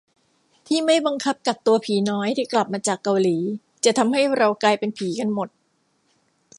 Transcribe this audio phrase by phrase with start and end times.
[0.67, 3.37] ที่ไม่บังคับกักตัวผีน้อยที่กลับมาจากเกาหลี
[3.85, 5.49] จะทำให้เรากลายเป็นผีกันหมด